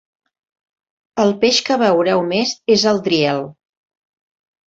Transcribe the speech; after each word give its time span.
El 1.23 1.33
peix 1.43 1.59
que 1.67 1.77
veureu 1.83 2.23
més 2.33 2.53
és 2.79 2.85
el 2.93 3.03
"Driel". 3.09 3.45